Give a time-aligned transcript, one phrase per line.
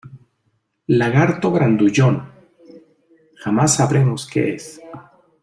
[0.87, 2.27] ¡Lagarto grandullón,
[3.35, 4.81] jamás sabremos qué es!